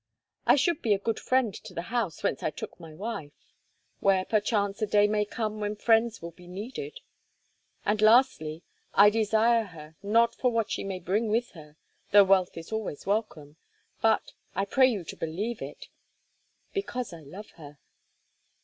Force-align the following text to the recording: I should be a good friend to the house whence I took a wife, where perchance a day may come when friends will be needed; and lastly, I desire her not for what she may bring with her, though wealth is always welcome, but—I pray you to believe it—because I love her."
I 0.47 0.55
should 0.55 0.81
be 0.81 0.95
a 0.95 0.97
good 0.97 1.19
friend 1.19 1.53
to 1.53 1.75
the 1.75 1.83
house 1.93 2.23
whence 2.23 2.41
I 2.41 2.49
took 2.49 2.71
a 2.79 2.95
wife, 2.95 3.33
where 3.99 4.25
perchance 4.25 4.81
a 4.81 4.87
day 4.87 5.05
may 5.05 5.25
come 5.25 5.59
when 5.59 5.75
friends 5.75 6.23
will 6.23 6.31
be 6.31 6.47
needed; 6.47 7.01
and 7.85 8.01
lastly, 8.01 8.63
I 8.95 9.11
desire 9.11 9.65
her 9.65 9.95
not 10.01 10.33
for 10.33 10.51
what 10.51 10.71
she 10.71 10.83
may 10.83 10.97
bring 10.97 11.29
with 11.29 11.51
her, 11.51 11.75
though 12.09 12.23
wealth 12.23 12.57
is 12.57 12.71
always 12.71 13.05
welcome, 13.05 13.57
but—I 14.01 14.65
pray 14.65 14.87
you 14.87 15.03
to 15.03 15.15
believe 15.15 15.61
it—because 15.61 17.13
I 17.13 17.19
love 17.19 17.51
her." 17.57 17.77